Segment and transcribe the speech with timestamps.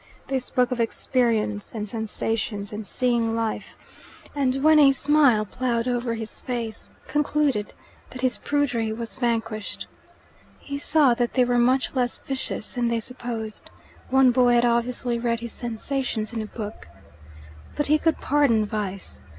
[0.29, 3.77] They spoke of "experience" and "sensations" and "seeing life,"
[4.33, 7.73] and when a smile ploughed over his face, concluded
[8.09, 9.85] that his prudery was vanquished.
[10.57, 13.69] He saw that they were much less vicious than they supposed:
[14.09, 16.87] one boy had obviously read his sensations in a book.
[17.75, 19.21] But he could pardon vice.